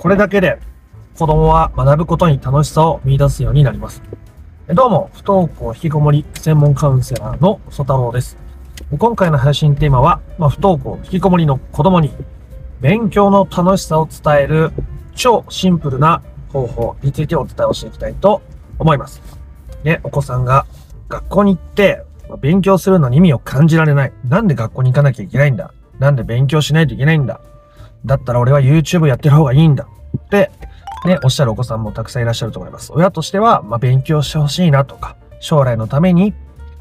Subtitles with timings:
[0.00, 0.58] これだけで
[1.18, 4.00] 子供は学ぶことに楽しさを見出すようになります。
[4.66, 8.38] どうも、不登校引きこもり専門カウンセラーの曽太郎です。
[8.98, 12.14] 今回の配信テーマは、まあ、不登校引きこもりの子供に
[12.80, 14.72] 勉強の楽しさを伝える
[15.14, 18.40] 超シンプルな方法についてお伝えをしていきたいと
[18.78, 19.20] 思います。
[19.84, 20.64] ね、お子さんが
[21.10, 22.06] 学校に行って
[22.40, 24.12] 勉強するのに意味を感じられない。
[24.26, 27.42] なんで学校に行かなきゃいけないんだなんで勉強しないといけないんだ
[28.04, 29.86] だったら俺は YouTube やってる方がいいんだ
[30.18, 30.50] って
[31.06, 32.92] ね、おっしゃるお子さんもたくさんいらっしゃると思います。
[32.92, 36.34] 親としては、まあ、勉強してほしいなとか、将来のために、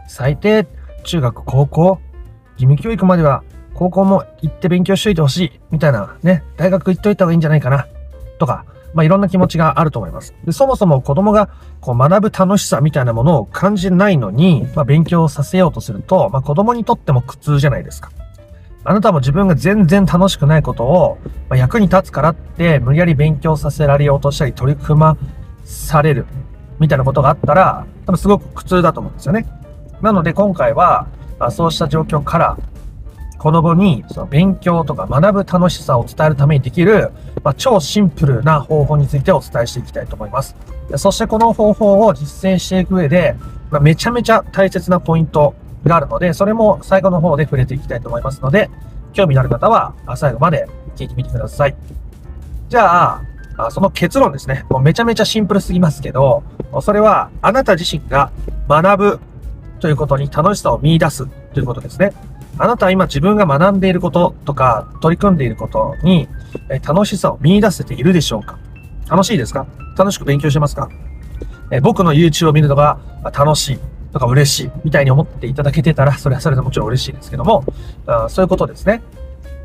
[0.08, 0.68] 最低、
[1.04, 2.00] 中学、高校、
[2.54, 7.88] 義務教育までは、高校も行って勉強しといてほしい、みたいな、ね、大学行っといた方がいいんじゃないかな、
[8.40, 10.34] とか、まあ、いろんな気持ちがあると思います。
[10.44, 11.50] でそもそも子供が
[11.80, 18.12] こう学ぶ楽しさみたいなものを感じないのに、まあ、勉強させようとすると、まあ、子供にとっても苦痛じゃないですか。
[18.90, 25.16] あなたも自分が全然楽しくないことを、まあ、役に立つからって無理やり勉強させられようとしたり取り組ま
[25.64, 26.26] される
[26.80, 29.46] みたいなことがあったら、多分すごく苦痛だと思うんですよね。
[30.02, 32.58] なので今回は、あそうした状況から
[33.38, 37.12] 子供にその勉強とか学ぶ楽しさを伝えるためにできる、
[37.44, 40.56] まあ、超シンプルな方法についてお伝えしていきたいと思います。
[40.96, 43.36] そしてこの方法を実践していく上で、
[43.70, 48.70] まあ、めちゃめちゃ大切なポイントがあるので、それも最後の方で触れていきたいと思いますので、
[49.14, 51.76] 興味のある方は最後まで聞いてみてください。
[52.70, 53.22] じゃ
[53.58, 54.66] あ、その結論ですね。
[54.70, 56.44] もうめちゃめちゃシンプルすぎますけど、
[56.82, 58.32] それはあなた自身が
[58.68, 59.20] 学ぶ
[59.80, 62.14] ということに楽しさを見出すということですね。
[62.58, 66.28] あなたは今自分が学んでいることとか取り組んでいることに
[66.86, 68.60] 楽しさを見出せているでしょうか？
[69.10, 69.66] 楽しいですか？
[69.98, 70.90] 楽しく勉強してますか？
[71.82, 73.80] 僕の YouTube を見るのが楽しい。
[74.12, 77.64] とか嬉しいみたいに思っていただけてたら、それはそれでもちろん嬉しいですけども、
[78.08, 79.02] あそういうことですね。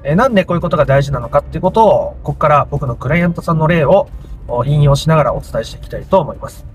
[0.05, 4.09] えなんでこういうことが大事なのかっていうことを、ここから僕のクライアントさんの例を
[4.67, 6.67] 引用しながらお伝えしていきたいと思います。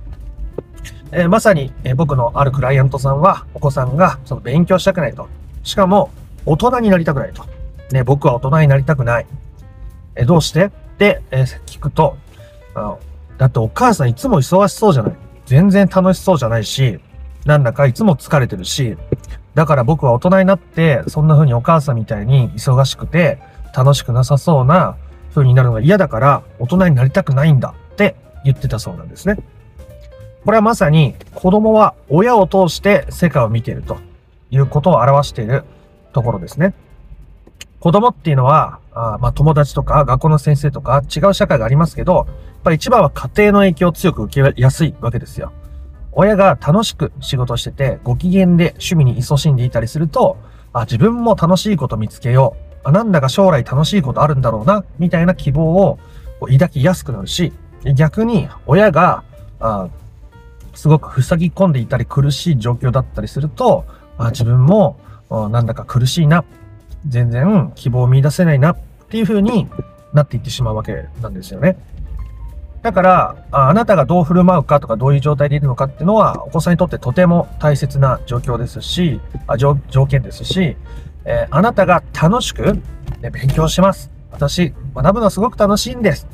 [1.11, 5.27] えー、まさに、えー、僕のあるクライアントさんは、お子さんがその勉強したくないと。
[5.63, 6.09] しかも、
[6.45, 7.45] 大人になりたくないと。
[7.91, 9.27] ね、僕は大人になりたくない。
[10.15, 10.65] えー、どうして？
[10.65, 12.17] って、え聞くと
[12.75, 12.97] あ、
[13.37, 15.13] だってお母さんいつも忙しそうじゃない。
[15.45, 16.99] 全然楽しそうじゃないし、
[17.45, 18.97] なんだかいつも疲れてるし、
[19.55, 23.39] だから僕は大人になって、そんな風にお母さんみたいに忙しくて、
[23.75, 24.95] 楽しくなさそうな
[25.33, 29.37] 風になるのが嫌だから、大人になりたくないんだって言ってたそうなんですね。
[30.45, 33.97] これはまさに子供は親を通して世界を見ていると
[34.51, 35.65] いうことを表している
[36.13, 36.73] ところですね。
[37.79, 42.25] 子供っていうのは、あまあ友達とか学校の先生とか違う社会がありますけど、やっ
[42.63, 45.51] ぱり一番は家庭の影響を強く受けやすいわけですよ。
[46.19, 50.35] 親が楽しく仕事してて、ご機嫌で趣味に勤しんでいたりすると、
[50.73, 52.89] あ、自分も楽しいこと見つけよう。
[52.89, 55.97] あ、なんだか将来楽しいことあるんだろうな、みたいな希望を
[56.41, 57.53] 抱きやすくなるし、
[57.95, 59.23] 逆に親が、
[59.61, 59.87] あ
[60.73, 63.85] すごく塞ぎ込んでいたり苦しい状況だったりすると、
[64.17, 66.43] あ自分もなんだか苦しいな、
[67.07, 68.77] 全然希望を見出せないなっ
[69.07, 69.69] ていう風に
[70.11, 71.77] なっていってしまうわけなんですよね。
[72.81, 79.75] だから、あなたがどう振る舞うかとかどういう状態でいるのかっていうのは、お子さんにとってとても大切な状況ですし、あ条
[80.07, 80.77] 件ですし、
[81.25, 82.79] えー、あなたが楽しく、
[83.21, 84.11] ね、勉強します。
[84.31, 86.27] 私、学ぶのすごく楽しいんです。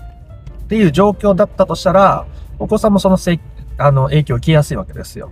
[0.65, 2.25] っていう状況だったとしたら、
[2.59, 3.39] お子さんもそのせ
[3.77, 5.31] あの影響を受けやすいわけですよ。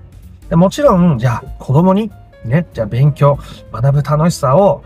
[0.49, 2.11] でもちろん、じゃあ子供に、
[2.43, 3.37] ね、じゃあ勉強、
[3.71, 4.83] 学ぶ楽しさを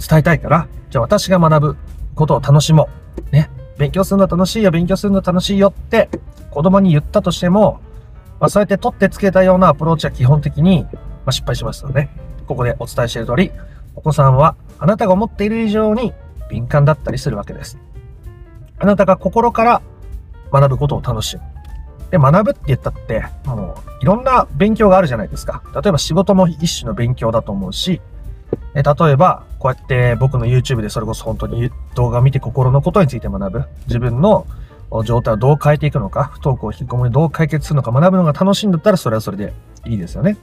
[0.00, 1.76] 伝えたいから、じゃあ私が学ぶ
[2.14, 2.88] ことを楽しも
[3.30, 3.32] う。
[3.32, 3.50] ね。
[3.78, 6.08] 勉強するの楽しいよ、勉強するの楽しいよって
[6.50, 7.80] 子供に言ったとしても、
[8.40, 10.86] まあ、そうやって取ってつけたようなアプローチは基本的に、
[11.24, 12.08] ま、失敗しますので、
[12.46, 13.52] ここでお伝えしている通り、
[13.94, 16.12] お子さんはあなたが思っている以上に
[16.50, 17.78] 敏感だったりするわけです。
[18.78, 19.82] あなたが心から
[20.52, 21.42] 学ぶことを楽しむ。
[22.10, 25.62] で、学ぶって言ったって、もういろんな勉強があるじゃないですか。
[25.74, 28.00] 例えば仕事も一種の勉強だと思うし、
[28.78, 33.64] え例えば、こうやって僕の YouTube でそれこそ本当に動画を見て心のことについて学ぶ。
[33.88, 34.46] 自分の
[35.04, 39.52] 状態をどう変えていくのか、不登校、引きこもりどう解決するのか学ぶのが楽しいんだったらそれはそれで
[39.84, 40.36] いいですよね。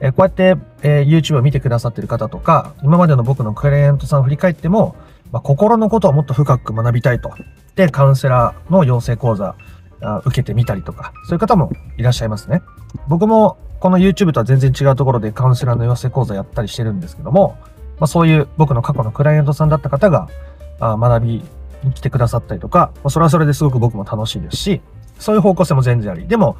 [0.00, 4.96] えこうやって、え YouTube を見てくださってる方とか、今までの僕のクライアントさんを振り返っても、
[5.30, 7.30] まあ、心のことをもっと深く学びたいと。
[7.74, 9.56] で、カウンセラーの養成講座
[10.00, 12.62] あ受けてみたりとか、そういう方もいらっしゃいますね。
[13.08, 17.56] 僕もこの YouTube とは全然違うところでカウンセラーの養成講座やったりしてるんですけども、
[17.98, 20.28] まあ、そういう僕の過去のクライアントさんだった方が
[20.80, 21.42] あ学び
[21.84, 24.80] に来てくださったりとか、まあ、それはそれですごく僕も楽しいですし、
[25.18, 26.26] そういう方向性も全然あり。
[26.26, 26.56] でも、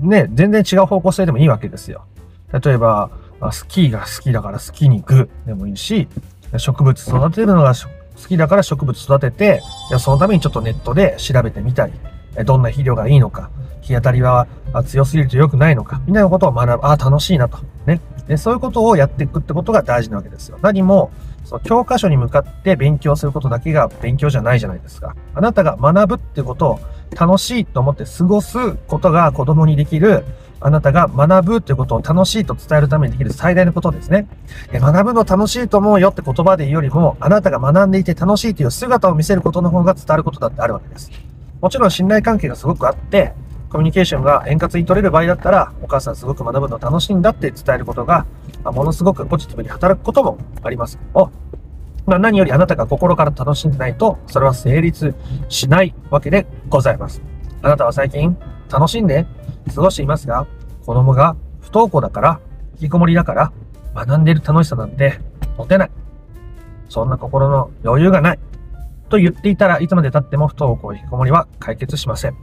[0.00, 2.04] ね、全然違う方向性でもいいわけですよ。
[2.52, 3.10] 例えば、
[3.52, 6.08] スキーが好きだからスキーに行くでもいいし、
[6.56, 9.62] 植物育てるのが好きだから植物育てて、
[9.98, 11.92] そのためにちょっとネットで調べてみたり、
[12.44, 13.50] どんな肥料がいいのか、
[13.80, 14.46] 日当たりは
[14.86, 16.86] 強すぎると良くないのか、みたいなことを学ぶ。
[16.86, 17.58] ああ、楽しいなと。
[17.86, 18.00] ね。
[18.28, 20.58] で、そういうことをやっていくってことが大事なわけですよ。
[20.62, 21.10] 何も、
[21.44, 25.16] その教科書に向かって勉強することだけが勉強じゃないじゃないですか。
[25.34, 26.80] あなたが学ぶってことを
[27.18, 30.24] 楽しいと思って過ごすことが子供にできる、
[30.60, 34.28] あなたが学ぶってことを楽しいと伝えるためにできる最大のことですね。
[34.72, 41.10] 学ぶの楽しいと思うよって言葉で言うよりも、あなたが学んでいて楽しいという姿を見せることの方が伝わることだってあるわけです。
[41.60, 43.34] もちろん信頼関係がすごくあって、
[43.68, 48.26] コミュニケーションが円滑に取れる場合だったら、お母さんすごく学ぶの楽しいんだって伝えることが、
[48.64, 50.98] ものすごくポジティブに働くこともあります。
[51.14, 51.30] お
[52.06, 55.14] まあ、何よりあなたが心から楽しんでないと、それは成立
[55.48, 57.22] しないわけでございます。
[57.62, 58.36] あなたは最近
[58.70, 59.26] 楽しんで
[59.72, 60.46] 過ごしていますが、
[60.84, 62.40] 子供が不登校だから、
[62.74, 63.52] 引きこもりだから、
[63.94, 65.20] 学んでいる楽しさなんて
[65.56, 65.90] 持てない。
[66.88, 68.38] そんな心の余裕がない。
[69.10, 72.36] と言っていたらいつまで経っても不登校引きこもりは解決しません。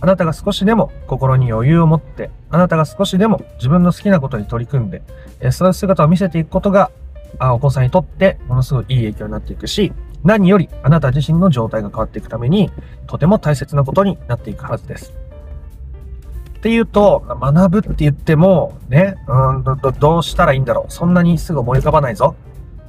[0.00, 5.02] あなたが少しでも心に余裕を持って、あなたが少しでも自分の好きなことに取り組んで、
[5.50, 6.90] そういう姿を見せていくことが
[7.38, 12.70] あお子さんにとってものすごいいい影響になっていくし、何よりあなた自身の状態が変わっていくために、
[13.06, 15.12] とても大切なことになっていくはずです。
[16.58, 19.64] っていうと、学ぶって言っても、ね、うん
[19.98, 20.92] ど、うしたらいいんだろう。
[20.92, 22.34] そんなにすぐ思い浮かばないぞ。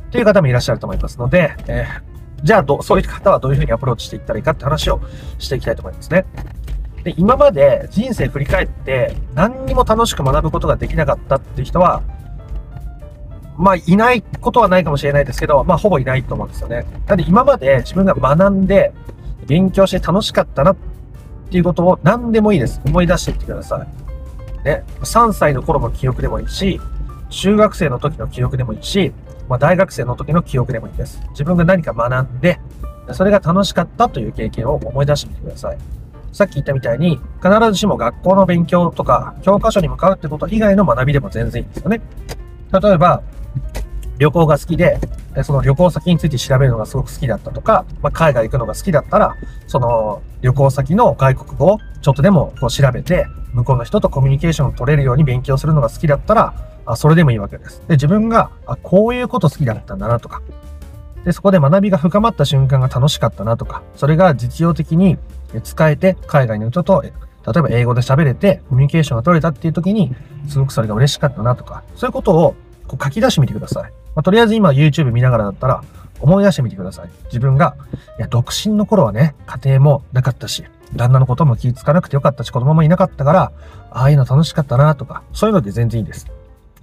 [0.07, 2.06] っていう方もいらっしゃると思いますので、えー、
[2.43, 5.01] じゃあど、そういう方はどういうふうにアプローチしていったらいいかって話を
[5.39, 6.25] していきたいと思いますね。
[7.03, 12.03] で、今まで人生振り返って何にも楽しく学ぶことができなかったっていう人は、
[13.57, 16.85] まあ、いないことはないかもしれないですけど、まあ、ほぼいないと思うんですよね。
[17.07, 18.93] なんで、今まで自分が学んで、
[19.47, 20.77] 勉強して楽しかったなっ
[21.49, 22.81] ていうことを何でもいいです。
[22.85, 24.63] 思い出してみてください。
[24.65, 24.83] ね。
[24.99, 26.79] 3歳の頃の記憶でもいいし、
[27.29, 29.13] 中学生の時の記憶でもいいし、
[29.47, 31.21] まあ、大学生の時の記憶でもいいです。
[31.31, 32.59] 自分が何か学んで、
[33.13, 35.77] それが楽しかったという経験を思い出してみてください。
[36.33, 42.01] さっき言ったみたいに、必ずしも学校の勉強とか、教科書に向かうってこと以外の学びでも全然いいんですよね。
[42.71, 43.21] 例えば、
[44.17, 44.99] 旅行が好きで、
[45.43, 49.35] その旅行先について調べるのがすごく好きだったとか、まあ、海外行くのが好きだったら、
[49.67, 56.53] その旅行先の外国語をちょっとでもこう調べて、向こうの人とコミュニケーションを取れるように勉強するのが好きだったら、
[56.87, 57.81] あそれでもいいわけです。
[57.87, 60.41] で、自分が、あ、こういうこと好きだったんだなとか、
[61.25, 65.17] で、そこで学びが深まった瞬間が楽しかったなとか、それが実用的に
[65.63, 70.15] 使えて、海外の人と、例えば英語で喋れて、コミュニケーションが取れたっていう時に、
[70.47, 72.55] すごくそれが嬉しかったなとか、そういうことを
[72.87, 73.91] こう書き出してみてください。
[74.15, 75.83] まあ、とりあえず今 YouTube 見ながらだったら
[76.21, 77.09] 思い出してみてください。
[77.25, 77.75] 自分が、
[78.17, 80.63] いや、独身の頃はね、家庭もなかったし、
[80.95, 83.51] 旦那のことも気づかなくてよかったし、子供もいなかったから、
[83.91, 86.27] ああいうの楽しかったなとか、そういうので全然いいです。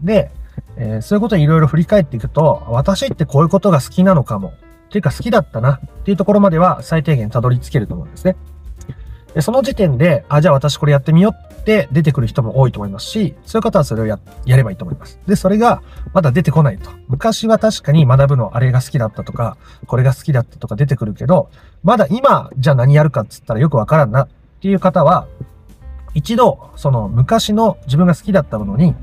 [0.00, 0.30] で、
[0.76, 4.52] えー、そういうことをいろいろ振り返っていくと、私ってこういうことが好きなのかも、っ
[4.90, 8.36] ていうか好きだったなっていうところまでは最低限たどり着けると思うんですね。
[9.34, 15.18] でその時点で、あ、じゃあ私これやってみようって出てくる人も多いと思いますし、そういう方はそれをや、やればいいと思います。
[15.26, 15.82] で、それが
[16.12, 16.90] まだ出てこないと。
[17.08, 19.56] 昔は確かに学ぶのあれが好きだったとか、
[19.88, 21.50] これが好きだったとか出てくるけど、
[21.82, 24.28] まだ今、じゃあ何やるかっつったらよくわからんなっ
[24.60, 25.26] ていう方は、
[26.14, 28.94] 一度、その昔の自分が好きだったものに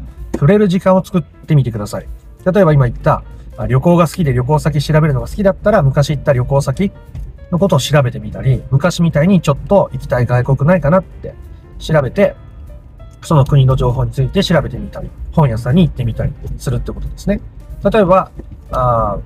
[0.42, 2.08] 触れる時間を作ってみてください。
[2.52, 3.24] 例えば今言った、
[3.68, 6.92] 旅行が好きで旅行先調べるのが好きだったら、昔行った旅行先
[7.52, 11.36] のことを調べてみたり、昔みたいにちょっと行きたい外国ないかなって
[11.78, 12.36] 調べて、
[13.22, 17.40] その国の情報について調べてみたり、本屋さんに行ってみたりするってことですね。
[17.92, 18.32] 例えば、
[18.72, 19.20] あ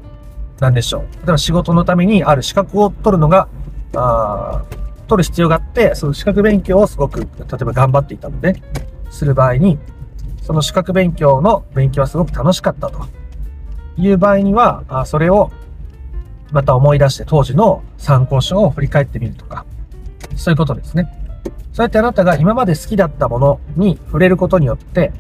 [0.60, 1.02] 何でしょう。
[1.02, 3.48] 例えば仕事のためにある資格を取るのが、
[3.96, 4.66] あ
[5.08, 7.26] 取る必要があって、その資格勉強をすごく、例
[7.62, 8.62] えば頑張っていたので、
[9.12, 9.80] する場合に、
[10.46, 13.08] その資格勉強の勉強はすごく楽しかったと
[13.98, 15.52] いう場合には、あそれを
[16.52, 19.66] また思い出して当時の参考書を振り返ってみるとか、
[20.36, 21.12] そういうことですね。
[21.74, 25.12] そうやってあなたが今まで好きだったものに触れることによって、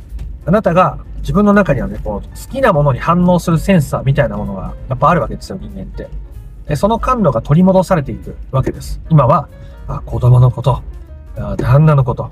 [0.45, 6.07] あなたが自分の中にはね、こう、好きなものに反応するセンサーみたいなものがやっぱあるわけですよ、人間って。
[6.67, 9.01] でその感度が取り戻されていくわけです。
[9.09, 9.49] 今は、
[9.87, 10.83] あ子供のこと、
[11.35, 12.29] 旦那のこと、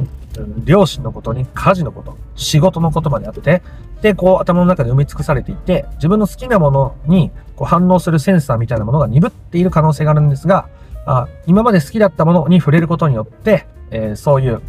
[0.63, 3.61] 両親のことに家事のこと、仕事のことまであって、
[4.01, 10.67] で、こう頭の中で埋め尽くされていて、自分の好きなものにこう反応するセンサーみたいなものが鈍っている可能性があるんですが、
[11.05, 14.61] あ今まで好きだったものに触れることによって、えー、そういう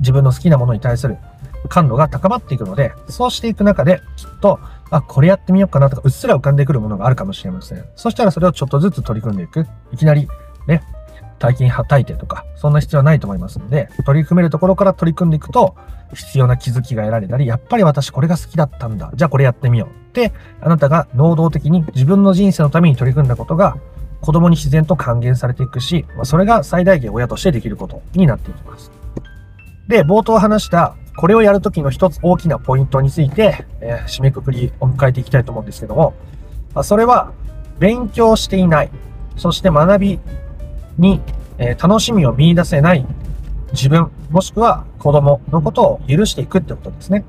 [0.00, 1.16] 自分の好きなものに対する
[1.68, 7.84] 感度が高まっていくので、そうしていく中で、きっと、あ、これやってみようかなとか、うっすら浮かんでくるものがあるかもしれません。
[7.96, 9.66] そしたらそれをちょっとずつ取り組んでいく。
[9.92, 10.28] いきなり、
[10.66, 10.82] ね、
[11.38, 15.76] 大金はたいてとか、そんな必要はないと思いますので、取り組めるところから取り組んでいくと、
[16.14, 19.10] 必要な気づきが得られたり、やっぱり私これが好きだったんだ。
[19.14, 19.88] じゃあこれやってみよう。
[20.08, 23.76] って、あなたが能動的に自分の人生のために取り組んだことが、
[24.20, 28.90] 子供に自然と還元されていくし、ま、それが最大限親としてできることになっていきます。
[29.86, 36.14] で、冒頭話した、これをやるときの一つ大きなポイントについて、えー締めくくりを迎えていきたいと思うんですけども、
[36.74, 37.32] まそれは、
[37.78, 38.90] 勉強していない、
[39.36, 40.20] そして学び
[40.98, 41.20] に、
[41.58, 43.06] え楽しみを見出せない
[43.72, 47.24] 自分、もしくは子供のことを許していくってことですね。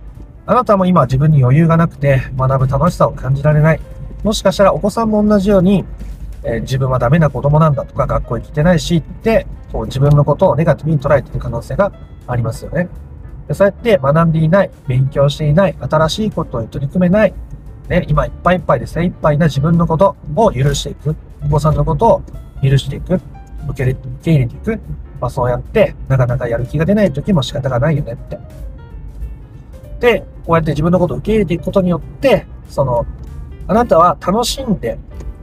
[0.45, 3.79] あなたも今自分に余裕がなくて学ぶ楽しさを感じられない。
[4.23, 5.85] もしかしたらお子さんも同じように、
[6.43, 11.91] え自分はダメな子供なんだとか学校行ってないしって、こう自分のことをネガティブに捉えている可能性が
[12.27, 12.89] ありますよね。
[13.47, 17.33] でそうやって学んでいない、勉強していない、新しいことに取り組めない、
[17.89, 21.15] ね、今いっぱいいっぱいで精一杯な自分のことを許していく。
[21.43, 22.21] お子さんのことを
[22.61, 23.19] 許していく。
[23.69, 24.79] 受け入れ受け入れていく。
[25.19, 28.39] まあそうやって、なかなかやる気が出ない時も仕方がないよねって。
[29.99, 33.05] で、こうやって自分のことを受け入れていくことによって、その、
[33.67, 34.97] あなたは楽しんで、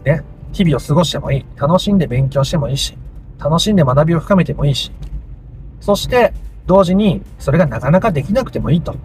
[0.04, 1.47] ね、日々を過ごしてもいい。
[1.56, 2.97] 楽しんで勉強してもいいし、
[3.38, 4.90] 楽しんで学びを深めてもいいし、
[5.80, 6.33] そして、
[6.66, 8.97] 同時に、それがなかなかできなくてもいいと。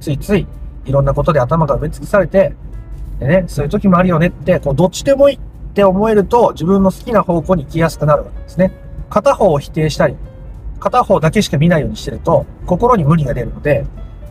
[0.00, 0.46] ついつい、
[0.86, 2.54] いろんなことで頭が埋め尽くされて、
[3.18, 5.40] でね、そういう時もあるよねって、こう、どっちでもいいっ
[5.74, 8.70] って思えると、自分の好きな方向に行きやすくなるわけですね。
[9.10, 10.14] 片方を否定したり、
[10.78, 13.84] 片方だけしか見ないようにしてると、心に無理が出るので、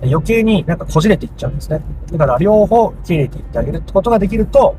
[0.03, 1.81] 余計になんかこじれていっちゃうんですね。
[2.13, 4.73] だから両方受け入れていってあげるってことができると、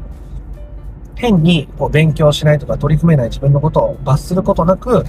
[1.17, 5.05] 変にこう勉強しないとか取り組めない自分のことを罰することなく、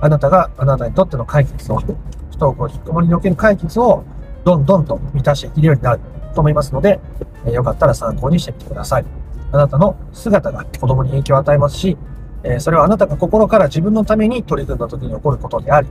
[0.00, 1.86] あなたがあなたにとっての解決を、不
[2.34, 4.04] 登校引きこもりにおける解決を
[4.44, 6.00] どんどんと満たしていけるようになる
[6.36, 7.00] と思いますので、
[7.46, 9.04] えーよかったら参考にしてみてください。
[9.52, 11.96] あなたの姿が子供に影響を与えますし、
[12.42, 15.88] えそれはあなたが心から自分のために取り組んだ時に起こることであり、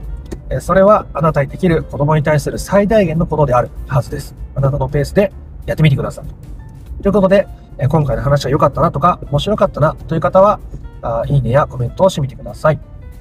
[0.48, 4.34] えそれはあなたにできる子供に対する最大限のことであるはずです。
[4.54, 5.32] あなたのペースで
[5.66, 6.24] やってみてください。
[7.02, 7.46] ということで、
[7.78, 10.58] え今回の話は良かったなとか、面白かったなという方は、
[11.02, 12.80] あいいねやコメントをしてみてください。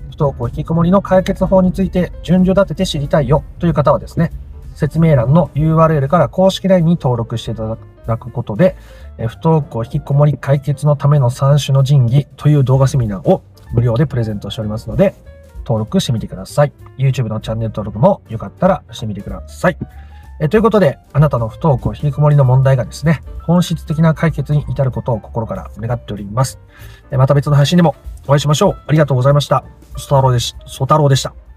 [0.10, 4.32] 不登校引きこもりの解決法について順序立てて知りたいよという方はですね、
[4.74, 7.80] 説明欄の URL から公式 LINE に登録していただく
[8.10, 8.76] ただくことで、
[9.20, 15.14] え不登校引きこもり解決のための3種の神器という動画セミナーを無料でプレゼントしておりますので、
[15.60, 16.74] 登録してみてください。
[16.98, 19.78] YouTube のチャンネル登録もよかったらしてみてください。
[20.42, 26.60] えということで、あなたの不登校引きこもりの問題がですね、本質的な解決に至ることを心から願っております。
[27.12, 28.78] えまた別の配信でもお会いしましょう。
[28.88, 29.64] ありがとうございました。
[29.98, 31.49] ソタロウでし、ソタロウでした。